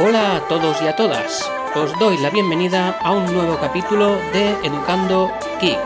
[0.00, 1.50] Hola a todos y a todas.
[1.74, 5.76] Os doy la bienvenida a un nuevo capítulo de Educando Geek.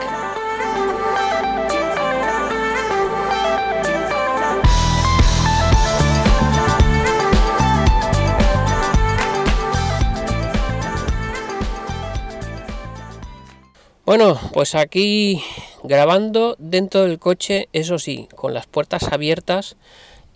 [14.04, 15.42] Bueno, pues aquí
[15.84, 19.76] grabando dentro del coche, eso sí, con las puertas abiertas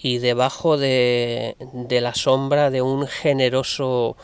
[0.07, 1.57] y debajo de,
[1.89, 4.17] la sombra de un generoso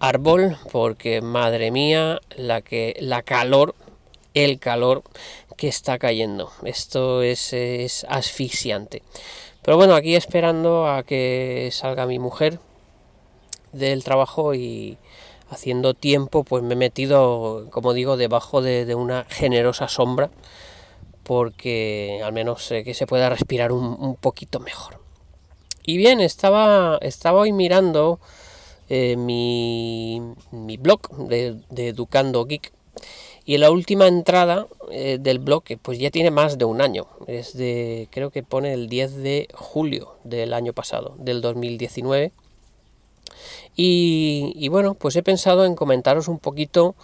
[0.00, 3.74] árbol, porque madre mía, la que la calor,
[4.32, 5.02] el calor
[5.58, 6.50] que está cayendo.
[6.64, 9.02] Esto es, es asfixiante.
[9.60, 12.58] Pero bueno, aquí esperando a que salga mi mujer
[13.72, 14.96] del trabajo y
[15.50, 20.30] haciendo tiempo, pues me he metido, como digo, debajo de, una generosa sombra,
[21.22, 25.01] porque al menos que se pueda respirar un, poquito mejor.
[25.84, 28.20] Y bien, estaba, estaba hoy mirando
[28.88, 32.72] eh, mi, mi, blog de, Educando Geek.
[33.44, 37.56] Y la última entrada eh, del blog, pues ya tiene más de un año, es
[37.56, 42.32] de, creo que pone el 10 de julio del año pasado, del 2019
[43.74, 46.94] y, bueno, pues he pensado en comentaros un poquito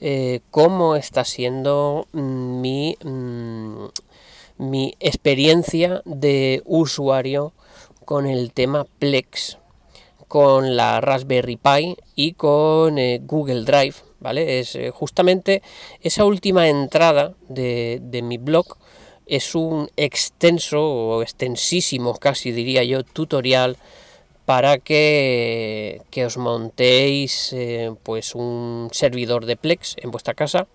[0.00, 3.86] eh, cómo está siendo mi, mm,
[4.58, 7.52] mi experiencia de usuario
[8.04, 9.58] con el tema Plex,
[10.28, 14.60] con la Raspberry Pi y con eh, Google Drive, ¿vale?
[14.60, 15.62] Es eh, justamente
[16.00, 18.76] esa última entrada de, de mi blog
[19.26, 23.76] es un extenso o extensísimo, casi diría yo, tutorial
[24.44, 30.66] para que, os montéis eh, pues un servidor de Plex en vuestra casa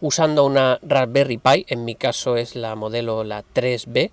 [0.00, 4.10] usando una Raspberry Pi, en mi caso es la modelo la 3B,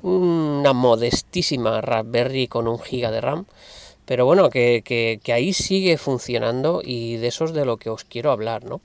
[0.00, 3.46] una modestísima Raspberry con un giga de RAM,
[4.04, 8.30] pero bueno, que, ahí sigue funcionando y de eso es de lo que os quiero
[8.30, 8.80] hablar, ¿no?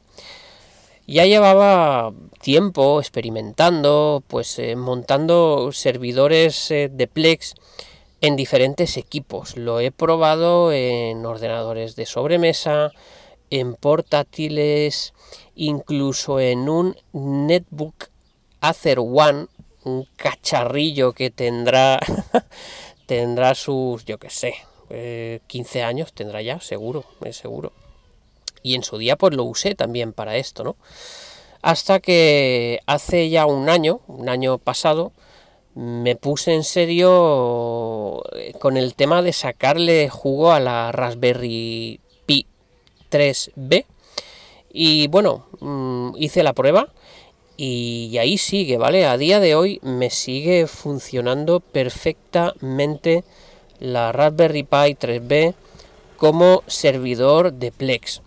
[1.08, 7.56] Ya llevaba tiempo experimentando, pues eh, montando servidores eh, de Plex
[8.20, 9.56] en diferentes equipos.
[9.56, 12.92] Lo he probado en ordenadores de sobremesa,
[13.50, 15.14] en portátiles,
[15.56, 18.10] incluso en un netbook
[18.60, 19.48] Acer One,
[19.88, 22.00] un cacharrillo que tendrá
[23.08, 24.54] tendrá sus, yo que sé,
[25.48, 27.72] 15 eh, años tendrá ya, seguro, es seguro.
[28.62, 30.76] Y en su día pues lo usé también para esto, ¿no?
[31.62, 35.12] Hasta que hace ya un año, un año pasado,
[35.74, 42.46] me puse en serio eh, con el tema de sacarle jugo a la Raspberry Pi
[43.12, 43.86] 3B
[44.72, 46.90] y bueno, mm, hice la prueba
[47.58, 49.06] y ahí sigue, ¿vale?
[49.06, 53.24] A día de hoy me sigue funcionando perfectamente
[53.80, 55.56] la Raspberry Pi 3B
[56.18, 58.22] como servidor de Plex.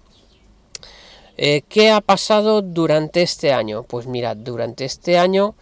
[1.36, 3.84] Eh, ¿Qué ha pasado durante este año?
[3.84, 5.54] Pues mirad, durante este año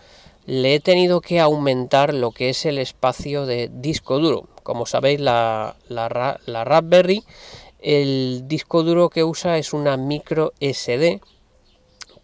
[0.44, 4.48] le he tenido que aumentar lo que es el espacio de disco duro.
[4.62, 7.22] Como sabéis, la, Raspberry,
[7.80, 11.20] el disco duro que usa es una micro SD.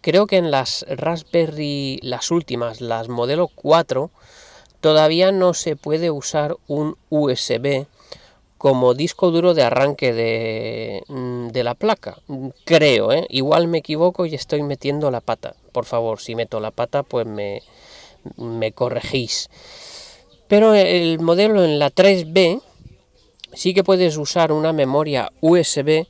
[0.05, 4.11] Creo que en las Raspberry, las últimas, las modelo 4,
[4.79, 7.87] todavía no se puede usar un USB
[8.59, 12.19] como disco duro de arranque de, mm, de la placa.
[12.65, 13.25] Creo, ¿eh?
[13.31, 15.55] igual me equivoco y estoy metiendo la pata.
[15.71, 17.63] Por favor, si meto la pata, pues me,
[18.37, 19.49] me corregís.
[20.47, 22.61] Pero el modelo en la 3B
[23.53, 26.05] sí que puedes usar una memoria USB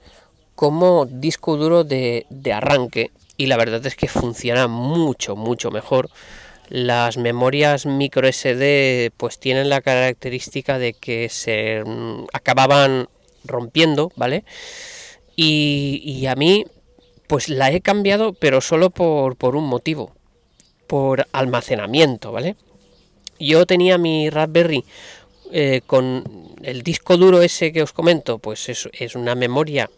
[0.54, 6.10] como disco duro de, arranque y la verdad es que funciona mucho, mucho mejor.
[6.70, 13.08] Las memorias micro SD pues tienen la característica de que se mm, acababan
[13.44, 14.44] rompiendo, ¿vale?
[15.36, 16.66] Y, y, a mí
[17.28, 20.16] pues la he cambiado pero solo por, por un motivo
[20.88, 22.56] por almacenamiento, ¿vale?
[23.40, 24.86] Yo tenía mi Raspberry
[25.52, 29.90] eh, con el disco duro ese que os comento, pues es, es una memoria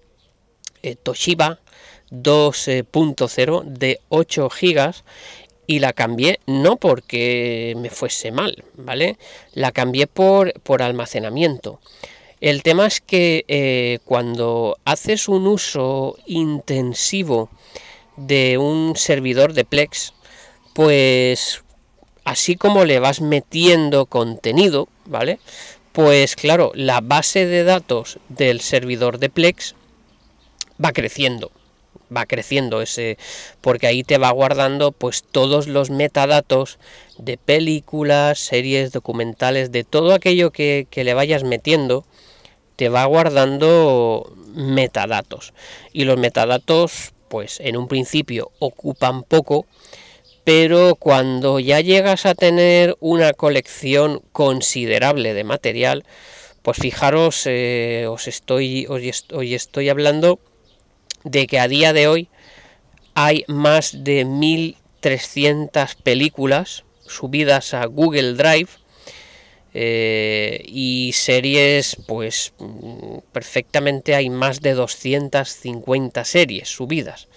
[0.84, 1.60] eh, Toshiba
[2.12, 4.94] 2.0 de 8 GB
[5.68, 9.18] y la cambié no porque me fuese mal, ¿vale?
[9.54, 11.80] La cambié por, por almacenamiento.
[12.40, 17.50] El tema es que eh, cuando haces un uso intensivo
[18.16, 20.14] de un servidor de Plex,
[20.74, 21.64] pues
[22.24, 25.40] así como le vas metiendo contenido, ¿vale?
[25.94, 29.74] Pues claro, la base de datos del servidor de Plex
[30.84, 31.52] va creciendo,
[32.16, 33.18] va creciendo ese,
[33.62, 36.80] porque ahí te va guardando pues todos los metadatos
[37.18, 42.06] de películas, series, documentales, de todo aquello que, que le vayas metiendo,
[42.76, 45.54] te va guardando metadatos.
[45.94, 49.66] Y los metadatos, pues en un principio ocupan poco,
[50.44, 56.06] pero cuando ya llegas a tener una colección considerable de material,
[56.62, 60.40] pues fijaros, eh, os estoy, hoy estoy hablando
[61.30, 62.30] de que a día de hoy
[63.14, 68.70] hay más de 1300 películas subidas a Google Drive
[69.74, 72.54] eh, y series pues
[73.32, 77.28] perfectamente hay más de 250 series subidas.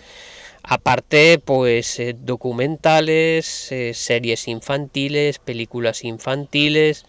[0.62, 7.04] Aparte pues eh, documentales eh, series infantiles películas infantiles.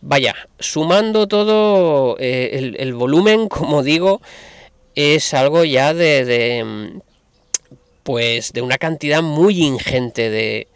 [0.00, 4.20] Vaya sumando todo el, volumen como digo
[4.94, 7.00] es algo ya de
[8.02, 10.68] pues de una cantidad muy ingente de,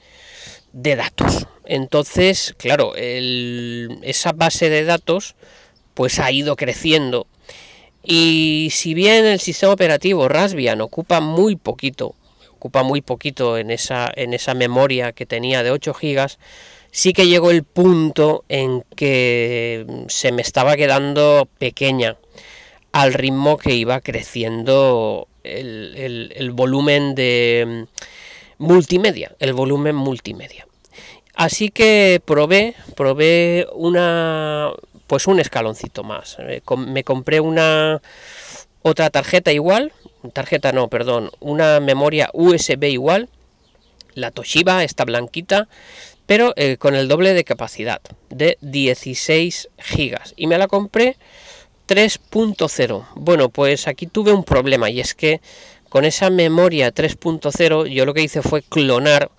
[0.73, 1.47] datos.
[1.65, 5.35] Entonces, claro, esa base de datos
[5.95, 7.27] pues ha ido creciendo.
[8.05, 12.15] Y si bien el sistema operativo Raspbian ocupa muy poquito,
[12.53, 16.29] ocupa muy poquito en esa, en esa memoria que tenía de 8 GB,
[16.93, 22.17] sí que llegó el punto en que se me estaba quedando pequeña
[22.96, 27.87] al ritmo que iba creciendo el, volumen de
[28.58, 30.66] mm, multimedia, el volumen multimedia.
[31.34, 34.70] Así que probé, probé una,
[35.06, 36.38] pues un escaloncito más.
[36.78, 38.00] Me compré una
[38.81, 39.93] otra tarjeta igual,
[40.32, 43.28] tarjeta no, perdón, una memoria USB igual,
[44.14, 45.69] la Toshiba, esta blanquita,
[46.25, 48.00] pero eh, con el doble de capacidad,
[48.31, 50.32] de 16 gigas.
[50.38, 51.19] Y me la compré
[51.87, 53.06] 3.0.
[53.15, 55.41] Bueno, pues aquí tuve un problema y es que
[55.88, 59.31] con esa memoria 3.0 yo lo que hice fue clonar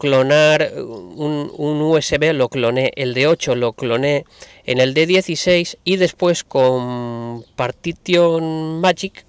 [0.00, 4.24] clonar un, USB, lo cloné, el de 8 lo cloné
[4.64, 9.26] en el de 16 y después con Partition Magic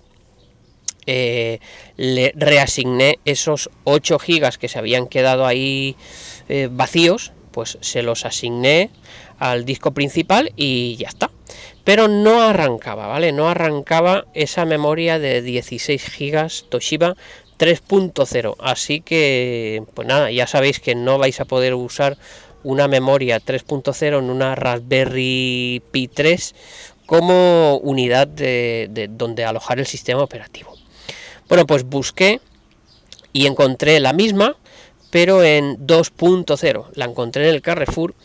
[1.08, 1.60] eh,
[1.98, 5.98] le reasigné esos 8 gigas que se habían quedado ahí
[6.48, 8.92] eh, vacíos, pues se los asigné
[9.40, 11.32] al disco principal y ya está
[11.84, 13.32] pero no arrancaba, ¿vale?
[13.32, 17.16] No arrancaba esa memoria de 16 GB Toshiba
[17.58, 22.18] 3.0, así que pues nada, ya sabéis que no vais a poder usar
[22.64, 26.56] una memoria 3.0 en una Raspberry Pi 3
[27.06, 30.76] como unidad de, donde alojar el sistema operativo.
[31.50, 32.40] Bueno, pues busqué
[33.34, 34.56] y encontré la misma,
[35.10, 36.86] pero en 2.0.
[36.94, 38.16] La encontré en el Carrefour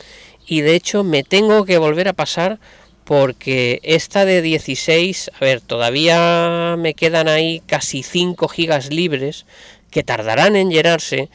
[0.46, 2.60] y de hecho me tengo que volver a pasar
[3.06, 9.46] porque esta de 16, a ver, todavía me quedan ahí casi 5 gigas libres
[9.92, 11.30] que tardarán en llenarse,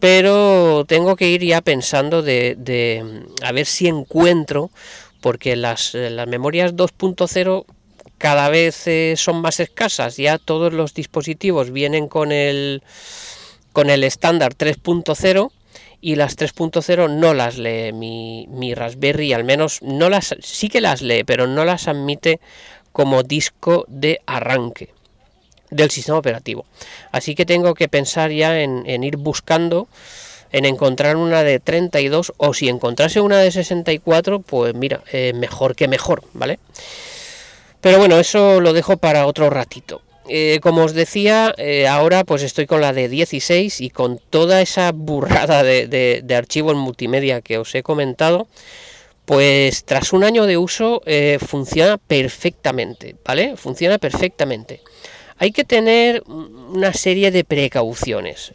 [0.00, 4.72] pero tengo que ir ya pensando de, a ver si encuentro,
[5.20, 7.64] porque las, las memorias 2.0
[8.18, 12.82] cada vez eh, son más escasas, ya todos los dispositivos vienen con el,
[13.72, 15.52] con el estándar 3.0
[16.04, 20.82] y las 3.0 no las lee mi, mi, Raspberry, al menos no las sí que
[20.82, 22.40] las lee, pero no las admite
[22.92, 24.90] como disco de arranque
[25.70, 26.66] del sistema operativo.
[27.10, 29.88] Así que tengo que pensar ya en, ir buscando,
[30.52, 35.74] en encontrar una de 32 o si encontrase una de 64, pues mira, eh, mejor
[35.74, 36.58] que mejor, ¿vale?
[37.80, 40.02] Pero bueno, eso lo dejo para otro ratito.
[40.28, 44.62] Eh, como os decía, eh, ahora pues estoy con la de 16 y con toda
[44.62, 45.86] esa burrada de,
[46.22, 48.48] de, archivos multimedia que os he comentado,
[49.26, 53.56] pues tras un año de uso eh, funciona perfectamente, ¿vale?
[53.56, 54.80] Funciona perfectamente.
[55.36, 58.54] Hay que tener una serie de precauciones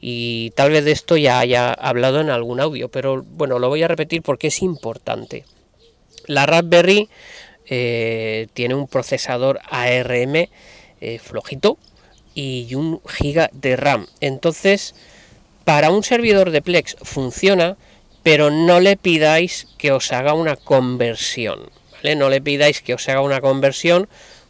[0.00, 3.82] y tal vez de esto ya haya hablado en algún audio, pero bueno, lo voy
[3.82, 5.44] a repetir porque es importante.
[6.26, 7.08] La Raspberry
[7.66, 10.48] tiene un procesador ARM
[11.00, 11.78] eh, flojito
[12.34, 14.06] y un giga de RAM.
[14.20, 14.94] Entonces,
[15.64, 17.76] para un servidor de Plex funciona,
[18.22, 21.70] pero no le pidáis que os haga una conversión.
[21.92, 22.16] ¿vale?
[22.16, 24.08] No le pidáis que os haga una conversión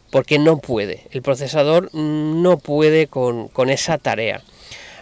[0.09, 1.07] porque no puede.
[1.11, 4.41] El procesador no puede con, con esa tarea.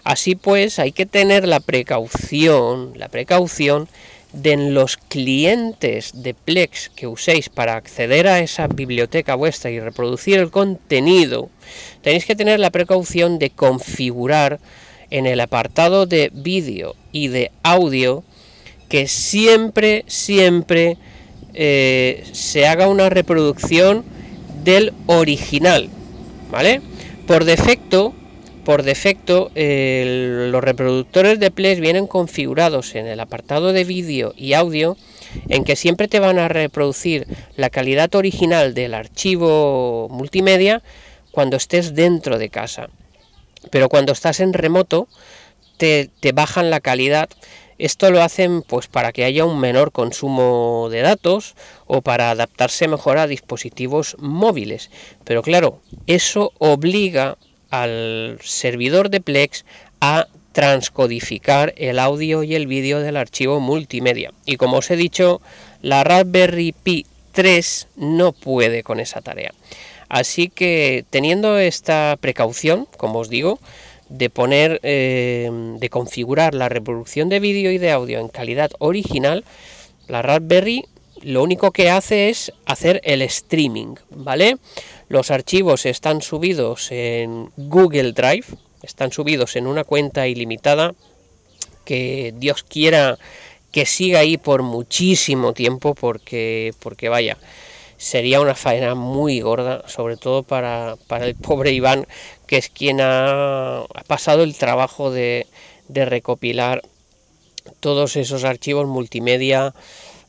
[0.04, 3.88] Así pues, hay que tener la precaución, la precaución
[4.34, 10.38] de los clientes de Plex que uséis para acceder a esa biblioteca vuestra y reproducir
[10.38, 11.50] el contenido,
[12.02, 14.60] tenéis que tener la precaución de configurar
[15.10, 18.24] en el apartado de vídeo y de audio
[18.88, 20.98] que siempre, siempre
[21.54, 24.04] eh, se haga una reproducción
[24.64, 25.90] del original,
[26.52, 26.82] ¿vale?
[27.26, 28.14] Por defecto,
[28.70, 34.96] por defecto los reproductores de Plex vienen configurados en el apartado de vídeo y audio
[35.48, 40.84] en que siempre te van a reproducir la calidad original del archivo multimedia
[41.32, 42.92] cuando estés dentro de casa.
[43.72, 45.08] Pero cuando estás en remoto
[45.78, 47.28] te, te bajan la calidad
[47.80, 51.56] esto lo hacen pues para que haya un menor consumo de datos
[51.88, 54.92] o para adaptarse mejor a dispositivos móviles.
[55.24, 57.38] Pero claro, eso obliga
[57.70, 59.66] al servidor de Plex
[60.02, 64.34] a transcodificar el audio y el vídeo del archivo multimedia.
[64.46, 65.42] Y como os he dicho,
[65.82, 69.54] la Raspberry Pi 3 no puede con esa tarea.
[70.10, 73.60] Así que teniendo esta precaución, como os digo,
[74.10, 75.50] de poner, eh,
[75.80, 79.46] de configurar la reproducción de vídeo y de audio en calidad original,
[80.08, 80.86] la Raspberry
[81.24, 84.58] lo único que hace es hacer el streaming, ¿vale?
[85.08, 88.46] Los archivos están subidos en Google Drive,
[88.84, 90.94] están subidos en una cuenta ilimitada
[91.86, 93.18] que Dios quiera
[93.72, 97.38] que siga ahí por muchísimo tiempo porque porque vaya
[97.98, 102.08] sería una faena muy gorda sobre todo para, para el pobre Iván
[102.48, 105.48] que es quien ha, pasado el trabajo de,
[105.88, 106.82] de, recopilar
[107.80, 109.74] todos esos archivos multimedia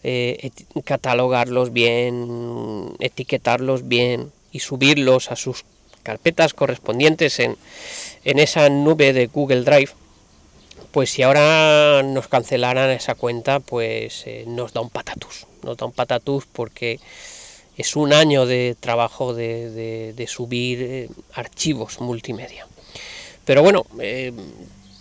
[0.03, 0.51] eh,
[0.85, 5.65] catalogarlos bien etiquetarlos bien y subirlos a sus
[6.03, 7.57] carpetas correspondientes en,
[8.25, 9.91] en esa nube de Google Drive,
[10.91, 15.87] pues si ahora nos cancelaran esa cuenta, pues eh, nos da un patatus, nos da
[15.87, 16.99] un patatus porque
[17.77, 22.67] es un año de trabajo de, de, subir eh, archivos multimedia.
[23.45, 23.87] Pero bueno,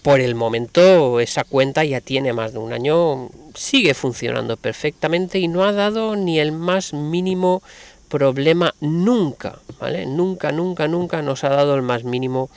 [0.01, 5.48] por el momento esa cuenta ya tiene más de un año, sigue funcionando perfectamente y
[5.48, 7.62] no ha dado ni el más mínimo
[8.10, 10.06] problema nunca, ¿vale?
[10.06, 12.50] Nunca, nunca, nunca nos ha dado el más mínimo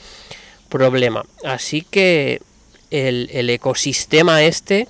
[0.68, 1.24] problema.
[1.44, 2.40] Así que
[2.90, 4.88] el, ecosistema este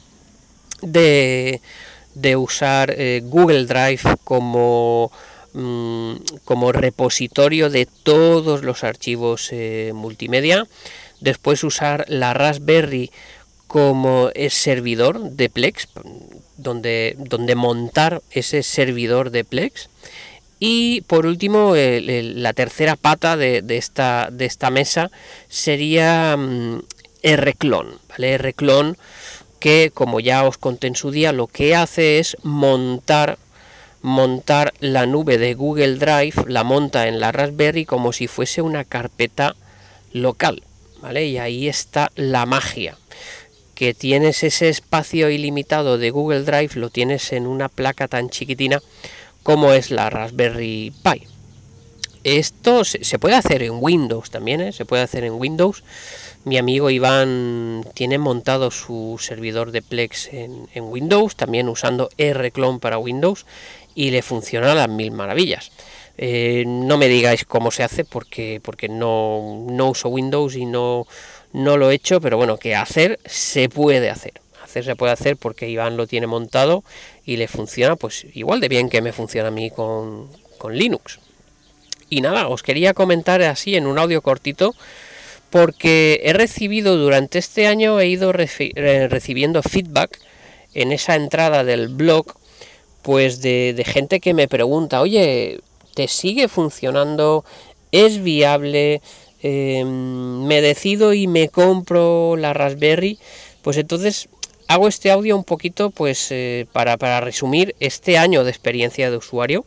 [0.82, 1.60] de,
[2.36, 5.10] usar eh, Google Drive como,
[5.52, 10.66] mm, como repositorio de todos los archivos eh, multimedia,
[11.22, 13.10] después usar la Raspberry
[13.66, 15.88] como servidor de Plex,
[16.58, 19.88] donde, donde montar ese servidor de Plex
[20.64, 25.10] y por último, la tercera pata de, esta, de esta mesa
[25.48, 26.82] sería mm,
[27.24, 28.38] Rclone, ¿vale?
[28.38, 28.94] Rclone
[29.58, 33.38] que como ya os conté en su día, lo que hace es montar
[34.02, 38.84] montar la nube de Google Drive, la monta en la Raspberry como si fuese una
[38.84, 39.56] carpeta
[40.12, 40.62] local,
[41.10, 42.96] Y ahí está la magia.
[43.74, 48.80] Que tienes ese espacio ilimitado de Google Drive, lo tienes en una placa tan chiquitina
[49.42, 51.26] como es la Raspberry Pi.
[52.24, 54.72] Esto se puede hacer en Windows también, ¿eh?
[54.72, 55.82] se puede hacer en Windows.
[56.44, 62.98] Mi amigo Iván tiene montado su servidor de Plex en, Windows, también usando Rclone para
[62.98, 63.44] Windows,
[63.96, 65.72] y le funciona a las mil maravillas.
[66.18, 71.06] Eh, no me digáis cómo se hace porque, porque no, no uso Windows y no,
[71.52, 74.42] no lo he hecho, pero bueno, que hacer se puede hacer
[74.80, 76.84] se puede hacer porque Iván lo tiene montado
[77.26, 80.30] y le funciona pues igual de bien que me funciona a mí con,
[80.70, 81.18] Linux.
[82.08, 84.76] Y nada, os quería comentar así en un audio cortito
[85.50, 90.20] porque he recibido durante este año, he ido eh, recibiendo feedback
[90.72, 92.26] en esa entrada del blog,
[93.02, 95.58] pues de, gente que me pregunta, oye,
[95.94, 97.44] ¿te sigue funcionando?
[97.90, 99.02] ¿Es viable?
[99.42, 103.18] Em, ¿Me decido y me compro la Raspberry?
[103.62, 104.28] Pues entonces
[104.68, 109.66] hago este audio un poquito pues eh, para, resumir este año de experiencia de usuario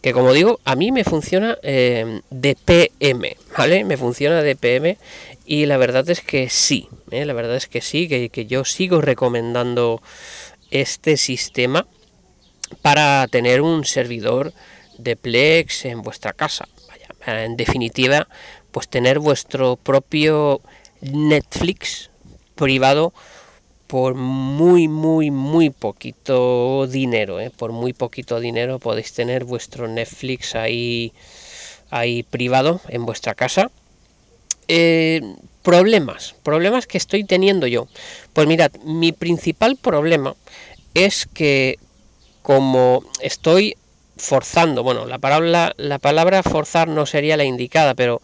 [0.00, 4.98] que como digo a mí me funciona eh, de PM vale me funciona de PM
[5.46, 7.24] y la verdad es que sí ¿eh?
[7.24, 10.02] la verdad es que sí que, que, yo sigo recomendando
[10.70, 11.86] este sistema
[12.82, 14.52] para tener un servidor
[14.98, 18.28] de Plex en vuestra casa Vaya, en definitiva
[18.70, 20.60] pues tener vuestro propio
[21.00, 22.10] Netflix
[22.54, 23.12] privado
[23.86, 27.50] por muy, muy, muy poquito dinero, ¿eh?
[27.50, 31.12] por muy poquito dinero podéis tener vuestro Netflix ahí,
[31.90, 33.70] ahí privado en vuestra casa.
[34.66, 35.20] Eh,
[35.62, 37.86] problemas, problemas que estoy teniendo yo.
[38.32, 40.34] Pues mirad, mi principal problema
[40.94, 41.78] es que
[42.42, 43.76] como estoy
[44.16, 48.22] forzando, bueno, la palabra, la palabra forzar no sería la indicada, pero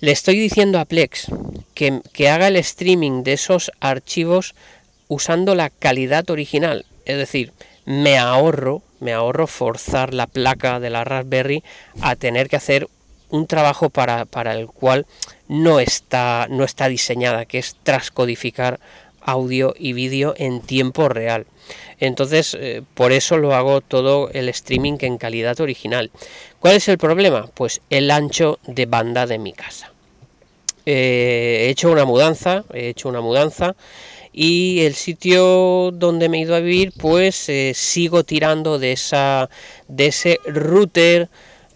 [0.00, 1.26] le estoy diciendo a Plex
[1.74, 4.54] que, que haga el streaming de esos archivos
[5.08, 6.86] usando la calidad original.
[7.04, 7.52] Es decir,
[7.84, 11.64] me ahorro, me ahorro forzar la placa de la Raspberry
[12.00, 12.88] a tener que hacer
[13.30, 15.06] un trabajo para, para el cual
[15.48, 18.80] no está, no está diseñada, que es transcodificar
[19.28, 21.46] audio y vídeo en tiempo real.
[22.00, 26.10] Entonces, eh, por eso lo hago todo el streaming en calidad original.
[26.60, 27.50] ¿Cuál es el problema?
[27.54, 29.92] Pues el ancho de banda de mi casa.
[30.86, 33.76] Eh, he hecho una mudanza, he hecho una mudanza
[34.32, 39.50] y el sitio donde me he ido a vivir, pues eh, sigo tirando de esa
[39.88, 41.28] de ese router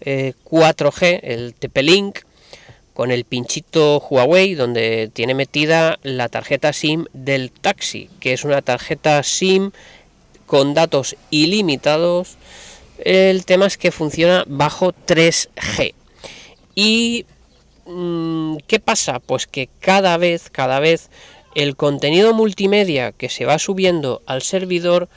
[0.03, 2.19] 4G, el TP-Link,
[2.93, 8.61] con el pinchito Huawei donde tiene metida la tarjeta SIM del taxi, que es una
[8.61, 9.71] tarjeta SIM
[10.45, 12.37] con datos ilimitados.
[12.99, 15.93] El tema es que funciona bajo 3G.
[16.75, 17.25] ¿Y
[17.85, 19.19] mm, qué pasa?
[19.19, 21.09] Pues que cada vez, cada vez
[21.55, 25.09] el contenido multimedia que se va subiendo al servidor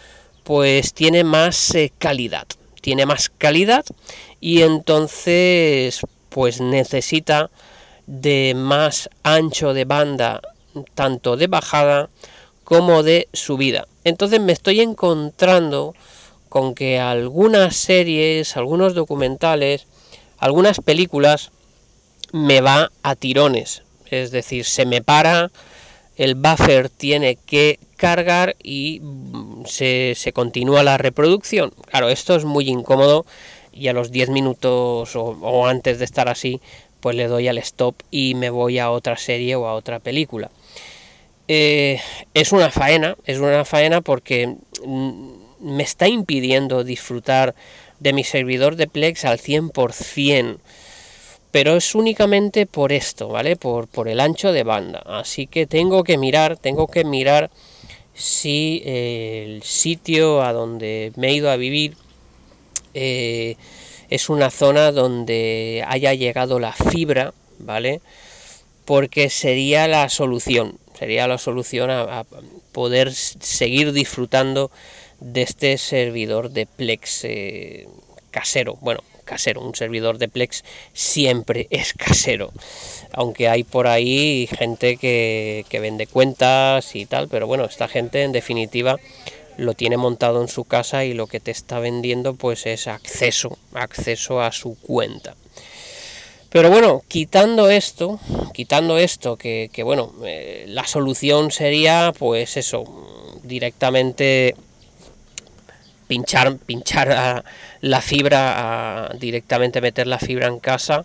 [0.44, 2.46] pues tiene más eh, calidad.
[2.80, 3.84] Tiene más calidad
[4.40, 6.00] y entonces
[6.36, 7.48] pues necesita
[8.06, 10.42] de más ancho de banda,
[10.94, 12.10] tanto de bajada
[12.62, 13.88] como de subida.
[14.04, 15.94] Entonces me estoy encontrando
[16.50, 19.86] con que algunas series, algunos documentales,
[20.36, 21.52] algunas películas
[22.32, 23.82] me va a tirones.
[24.10, 25.50] Es decir, se me para,
[26.16, 31.72] el buffer tiene que cargar y mm, se, continúa la reproducción.
[31.86, 33.24] Claro, esto es muy incómodo
[33.76, 36.60] y a los 10 minutos o antes de estar así,
[37.00, 40.50] pues le doy al stop y me voy a otra serie o a otra película.
[41.48, 42.00] Eh,
[42.34, 45.30] es una faena, es una faena porque mm,
[45.60, 47.54] me está impidiendo disfrutar
[48.00, 50.58] de mi servidor de Plex al 100%,
[51.52, 53.56] pero es únicamente por esto, ¿vale?
[53.56, 55.02] Por, por el ancho de banda.
[55.06, 57.50] Así que tengo que mirar, tengo que mirar
[58.14, 61.96] si el sitio a donde me he ido a vivir
[62.98, 63.56] eh,
[64.08, 68.00] es una zona donde haya llegado la fibra, ¿vale?
[68.86, 72.24] Porque sería la solución, sería la solución a,
[72.72, 74.70] poder seguir disfrutando
[75.20, 77.88] de este servidor de Plex eh,
[78.30, 78.76] casero.
[78.80, 82.52] Bueno, casero, un servidor de Plex siempre es casero.
[83.12, 88.22] Aunque hay por ahí gente que, que vende cuentas y tal, pero bueno, esta gente
[88.22, 88.96] en definitiva
[89.56, 93.58] lo tiene montado en su casa y lo que te está vendiendo pues es acceso,
[93.74, 95.34] acceso a su cuenta.
[96.50, 98.18] Pero bueno, quitando esto,
[98.54, 102.84] quitando esto, que, bueno, eh, la solución sería pues eso,
[103.42, 104.54] directamente
[106.06, 107.44] pinchar, pinchar
[107.80, 111.04] la fibra, directamente meter la fibra en casa,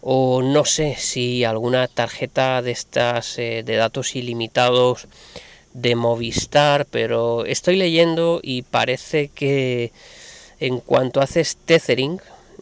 [0.00, 5.06] o no sé si alguna tarjeta de estas eh, de datos ilimitados
[5.74, 9.92] de Movistar, pero estoy leyendo y parece que
[10.60, 12.20] en cuanto haces tethering,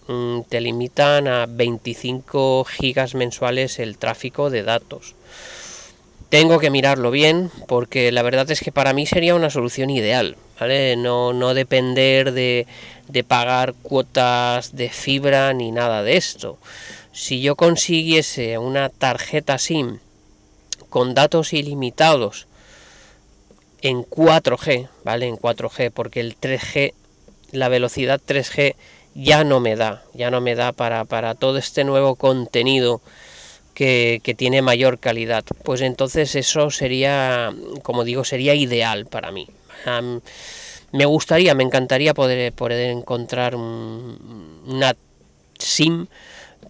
[0.08, 5.14] mm, te limitan a 25 gigas mensuales el tráfico de datos.
[6.30, 10.36] Tengo que mirarlo bien porque la verdad es que para mí sería una solución ideal,
[10.58, 10.96] ¿vale?
[10.96, 12.66] No, no depender de,
[13.08, 16.56] de pagar cuotas de fibra ni nada de esto.
[17.12, 19.98] Si yo consiguiese una tarjeta SIM
[20.88, 22.46] con datos ilimitados
[23.82, 25.26] en 4G, ¿vale?
[25.26, 26.94] En 4G, porque el 3G,
[27.52, 28.74] la velocidad 3G
[29.14, 33.00] ya no me da, ya no me da para, para todo este nuevo contenido
[33.74, 35.44] que, tiene mayor calidad.
[35.64, 39.48] Pues entonces eso sería, como digo, sería ideal para mí.
[40.92, 44.96] me gustaría, me encantaría poder, poder encontrar una
[45.58, 46.06] SIM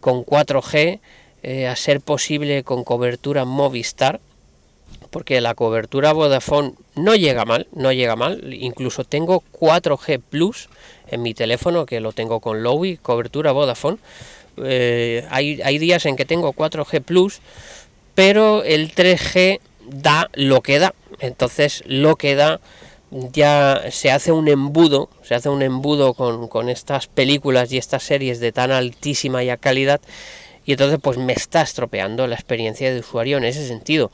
[0.01, 1.01] con 4G,
[1.43, 4.21] eh, a ser posible con cobertura Movistar,
[5.11, 10.69] porque la cobertura Vodafone no llega mal, no llega mal, incluso tengo 4G Plus
[11.09, 13.99] en mi teléfono que lo tengo con Lowy, cobertura Vodafone.
[14.63, 17.41] Eh, hay, días en que tengo 4G Plus,
[18.15, 20.95] pero el 3G da lo que da.
[21.19, 22.61] Entonces lo que da
[23.11, 28.05] ya se hace un embudo, se hace un embudo con, con estas películas y estas
[28.05, 30.01] series de tan altísima ya calidad
[30.65, 34.13] y entonces pues me está estropeando la experiencia de usuario en ese sentido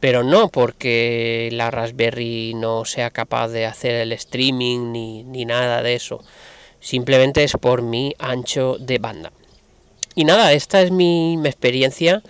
[0.00, 5.94] pero no porque la Raspberry no sea capaz de hacer el streaming ni, nada de
[5.94, 6.22] eso.
[6.80, 9.32] Simplemente es por mi ancho de banda.
[10.14, 12.22] Y nada, esta es mi, experiencia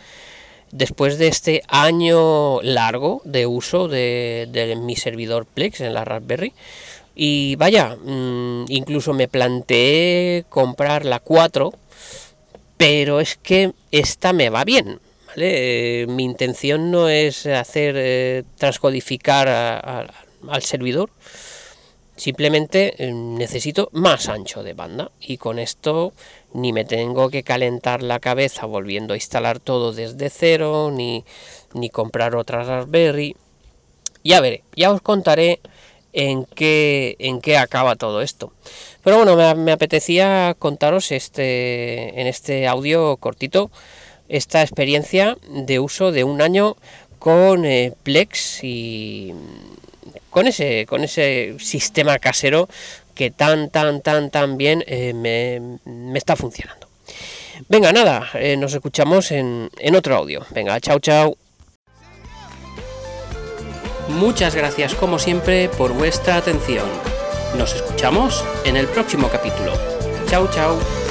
[0.72, 6.52] después de este año largo de uso de, mi servidor Plex en la Raspberry.
[7.14, 11.72] Y vaya, mm, incluso me planteé comprar la 4,
[12.76, 15.00] pero es que esta me va bien.
[15.36, 21.10] Eh, mi intención no es hacer eh, transcodificar al servidor,
[22.16, 26.14] Simplemente eh, necesito más ancho de banda y con esto
[26.54, 31.26] ni me tengo que calentar la cabeza volviendo a instalar todo desde cero, ni,
[31.74, 33.36] ni comprar otra Raspberry.
[34.24, 35.60] Ya veré, ya os contaré
[36.14, 38.50] en qué, en qué acaba todo esto.
[39.04, 43.70] Pero bueno, me, apetecía contaros este, en este audio cortito
[44.28, 46.76] esta experiencia de uso de un año
[47.18, 49.34] con eh, Plex y
[50.30, 52.68] con ese, con ese sistema casero
[53.14, 56.86] que tan, tan, tan, tan bien eh, me, está funcionando.
[57.68, 60.44] Venga, nada, eh, nos escuchamos en, en otro audio.
[60.50, 61.36] Venga, chao, chao.
[64.08, 66.86] Muchas gracias como siempre por vuestra atención.
[67.56, 69.72] Nos escuchamos en el próximo capítulo.
[70.28, 71.05] Chao, chao.